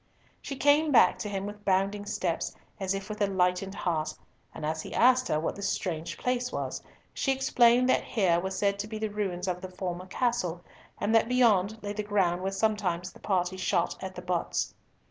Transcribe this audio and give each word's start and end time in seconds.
She 0.41 0.55
came 0.55 0.91
back 0.91 1.19
to 1.19 1.29
him 1.29 1.45
with 1.45 1.63
bounding 1.63 2.07
steps, 2.07 2.55
as 2.79 2.95
if 2.95 3.07
with 3.07 3.21
a 3.21 3.27
lightened 3.27 3.75
heart, 3.75 4.15
and 4.51 4.65
as 4.65 4.81
he 4.81 4.95
asked 4.95 5.27
her 5.27 5.39
what 5.39 5.55
this 5.55 5.69
strange 5.69 6.17
place 6.17 6.51
was, 6.51 6.81
she 7.13 7.31
explained 7.31 7.87
that 7.89 8.03
here 8.03 8.39
were 8.39 8.49
said 8.49 8.79
to 8.79 8.87
be 8.87 8.97
the 8.97 9.11
ruins 9.11 9.47
of 9.47 9.61
the 9.61 9.69
former 9.69 10.07
castle, 10.07 10.63
and 10.99 11.13
that 11.13 11.29
beyond 11.29 11.77
lay 11.83 11.93
the 11.93 12.01
ground 12.01 12.41
where 12.41 12.51
sometimes 12.51 13.11
the 13.11 13.19
party 13.19 13.57
shot 13.57 13.95
at 14.01 14.15
the 14.15 14.23
butts. 14.23 14.73